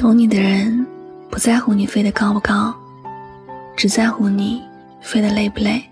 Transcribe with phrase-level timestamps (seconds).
[0.00, 0.86] 懂你的人，
[1.28, 2.74] 不在乎你飞得高不高，
[3.76, 4.62] 只在乎你
[5.02, 5.84] 飞得累不累。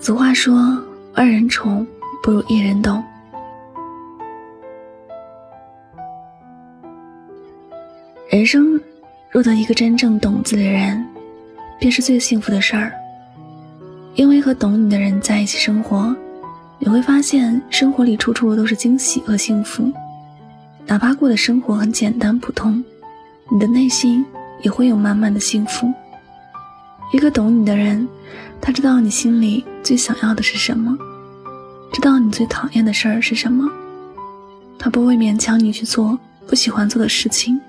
[0.00, 0.80] 俗话说，
[1.12, 1.84] 二人宠
[2.22, 3.02] 不如一人懂。
[8.30, 8.80] 人生
[9.32, 11.04] 若得一个真正懂自己的人，
[11.76, 12.92] 便是最幸福的事儿。
[14.14, 16.14] 因为和懂你的人在一起生活，
[16.78, 19.92] 你会发现生活里处处都是惊喜和幸福。
[20.90, 22.82] 哪怕过的生活很简单普通，
[23.48, 24.26] 你的内心
[24.60, 25.88] 也会有满满的幸福。
[27.12, 28.08] 一个懂你的人，
[28.60, 30.98] 他知道你心里最想要的是什么，
[31.92, 33.70] 知道你最讨厌的事儿是什么，
[34.80, 37.60] 他不会勉强你去做不喜欢做的事情，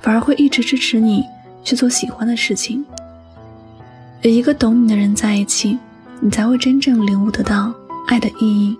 [0.00, 1.26] 反而会一直支持你
[1.62, 2.82] 去做喜欢的事情。
[4.22, 5.78] 与一个懂你的人在一起，
[6.20, 7.74] 你才会真正领悟得到
[8.06, 8.74] 爱的意义，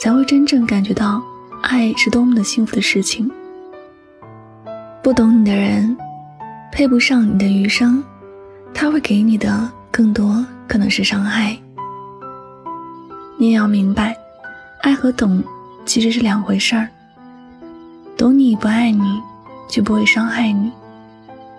[0.00, 1.22] 才会真正感觉到。
[1.62, 3.30] 爱是多么的幸福的事情。
[5.02, 5.96] 不懂你的人，
[6.70, 8.02] 配不上你的余生，
[8.74, 11.56] 他会给你的更多可能是伤害。
[13.38, 14.16] 你也要明白，
[14.82, 15.42] 爱和懂
[15.84, 16.88] 其实是两回事儿。
[18.16, 19.20] 懂你不爱你，
[19.68, 20.70] 就不会伤害你；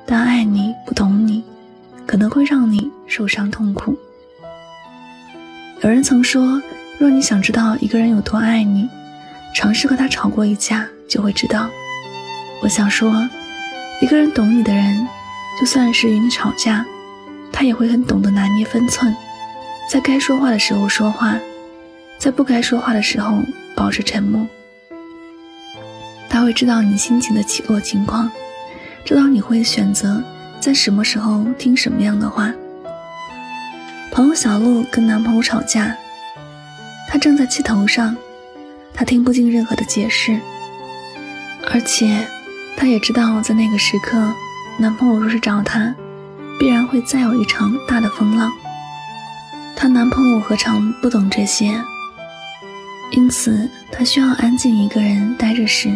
[0.06, 1.44] 但爱你不懂你，
[2.06, 3.98] 可能会让你受伤痛苦。
[5.82, 6.62] 有人曾说，
[6.98, 8.88] 若你想知道一个人有多爱你，
[9.54, 11.70] 尝试和他吵过一架，就会知道。
[12.62, 13.14] 我想说，
[14.02, 15.08] 一个人懂你的人，
[15.60, 16.86] 就算是与你吵架，
[17.52, 19.16] 他也会很懂得拿捏分寸，
[19.90, 21.38] 在该说话的时候说话，
[22.18, 23.38] 在不该说话的时候
[23.76, 24.48] 保持沉默。
[26.30, 28.32] 他会知道你心情的起落情况，
[29.06, 30.24] 知道你会选择
[30.60, 32.52] 在什么时候听什么样的话。
[34.12, 35.96] 朋友小鹿跟男朋友吵架，
[37.08, 38.16] 她正在气头上。
[38.94, 40.40] 她听不进任何的解释，
[41.72, 42.28] 而且
[42.78, 44.34] 她也知道，在那个时刻，
[44.78, 45.94] 男朋友若是找她，
[46.60, 48.52] 必然会再有一场大的风浪。
[49.76, 51.82] 她男朋友何尝不懂这些？
[53.12, 55.92] 因此，她需要安静一个人待着时，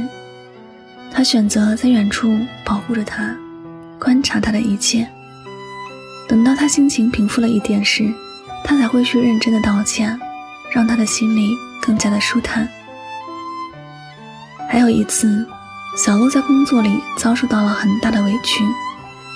[1.12, 3.35] 她选择在远处保护着他，
[4.00, 5.08] 观察他的一切。
[6.28, 8.14] 等到他心情平复了一点时，
[8.64, 10.19] 他才会去认真的道歉，
[10.72, 12.68] 让他的心里更加的舒坦。
[14.69, 15.45] 还有一次，
[15.95, 18.63] 小鹿在工作里遭受到了很大的委屈，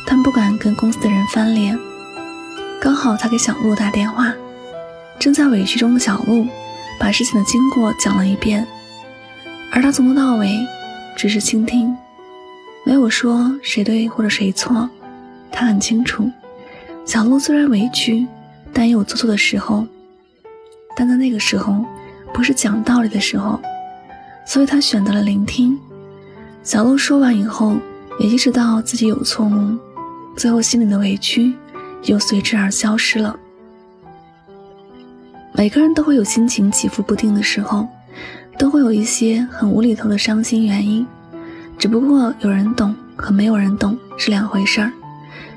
[0.06, 1.78] 但不敢跟公司的人翻脸。
[2.82, 4.34] 刚好他给小鹿打电话，
[5.20, 6.46] 正在委屈中的小鹿
[7.00, 8.68] 把事情的经过讲了一遍，
[9.72, 10.60] 而他从头到尾
[11.16, 11.96] 只是倾听，
[12.86, 14.90] 没有说谁对或者谁错。
[15.52, 16.30] 他很清楚，
[17.06, 18.28] 小鹿虽然委屈，
[18.74, 19.86] 但也有做错的时候，
[20.96, 21.86] 但在那个时候，
[22.34, 23.60] 不是讲道理的时候。
[24.46, 25.78] 所以他选择了聆听。
[26.64, 27.78] 小鹿说完以后，
[28.20, 29.78] 也意识到自己有错误，
[30.36, 31.54] 最后心里的委屈
[32.04, 33.36] 又随之而消失了。
[35.54, 37.88] 每个人都会有心情起伏不定的时候，
[38.58, 41.06] 都会有一些很无厘头的伤心原因。
[41.78, 44.92] 只不过有人懂和没有人懂是两回事儿。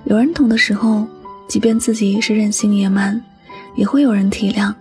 [0.04, 1.06] 有人懂的时候，
[1.46, 3.20] 即便自己是任性野蛮，
[3.76, 4.72] 也会有人体谅；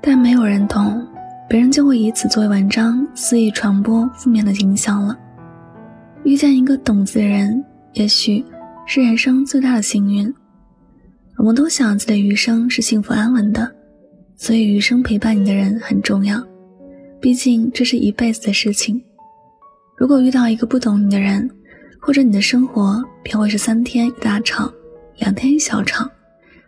[0.00, 1.06] 但没有人懂。
[1.50, 5.18] 别人就会以此作为文章，肆意传播负面的影响了。
[6.22, 8.44] 遇见一个懂自己的人，也许
[8.86, 10.32] 是人生最大的幸运。
[11.38, 13.68] 我们都想自己的余生是幸福安稳的，
[14.36, 16.40] 所以余生陪伴你的人很重要。
[17.20, 19.02] 毕竟这是一辈子的事情。
[19.96, 21.50] 如果遇到一个不懂你的人，
[22.00, 24.72] 或者你的生活便会是三天一大吵，
[25.18, 26.08] 两天一小吵，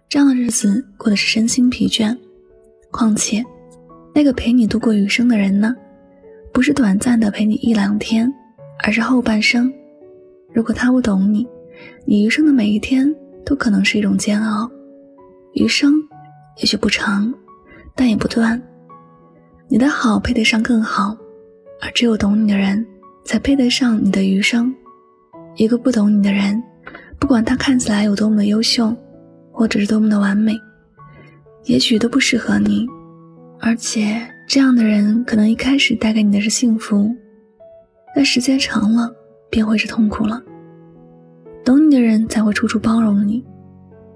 [0.08, 2.18] 这样的日子过的是身心疲倦。
[2.90, 3.44] 况且。
[4.14, 5.74] 那个陪你度过余生的人呢？
[6.52, 8.30] 不是短暂的陪你一两天，
[8.84, 9.72] 而是后半生。
[10.52, 11.46] 如果他不懂你，
[12.04, 13.10] 你余生的每一天
[13.44, 14.70] 都可能是一种煎熬。
[15.54, 15.94] 余生
[16.58, 17.32] 也许不长，
[17.94, 18.60] 但也不短。
[19.68, 21.16] 你的好配得上更好，
[21.80, 22.86] 而只有懂你的人，
[23.24, 24.74] 才配得上你的余生。
[25.56, 26.62] 一个不懂你的人，
[27.18, 28.94] 不管他看起来有多么的优秀，
[29.50, 30.54] 或者是多么的完美，
[31.64, 32.86] 也许都不适合你。
[33.64, 37.14] 而且，这样的人可能一开始带给你的是幸福，
[38.12, 39.08] 但时间长了
[39.48, 40.42] 便会是痛苦了。
[41.64, 43.44] 懂你的人才会处处包容你，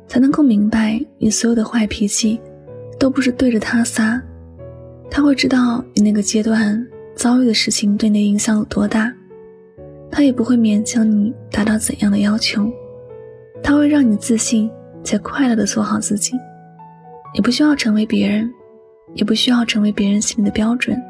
[0.09, 2.41] 才能够明白你所有的坏脾气
[2.99, 4.21] 都不是对着他撒。
[5.09, 6.85] 他会知道你那个阶段
[7.15, 9.15] 遭遇的事情对你的影响有多大，
[10.11, 12.69] 他也不会勉强你达到怎样的要求。
[13.63, 14.69] 他会让你自信
[15.05, 16.33] 且快乐的做好自己，
[17.33, 18.51] 你不需要成为别人。
[19.15, 21.01] 也不需要成为别人心里的标准，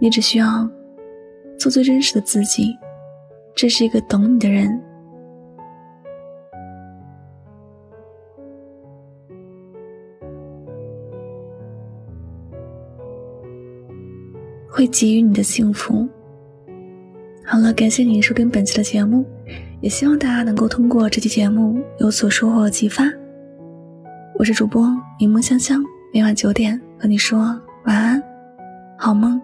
[0.00, 0.68] 你只需要
[1.58, 2.76] 做最真实的自己，
[3.54, 4.80] 这是一个懂你的人，
[14.68, 16.08] 会给予你的幸福。
[17.44, 19.24] 好了，感谢您收听本期的节目，
[19.80, 23.04] 也希望大家能够通过这期节目有所收获和启发。
[24.38, 24.88] 我是主播
[25.18, 25.82] 柠檬香香，
[26.14, 27.38] 每晚九点和你说
[27.86, 28.22] 晚安，
[28.98, 29.40] 好梦。